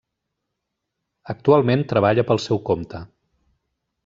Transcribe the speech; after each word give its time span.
Actualment 1.33 1.85
treballa 1.93 2.27
pel 2.31 2.43
seu 2.49 2.63
compte. 2.71 3.05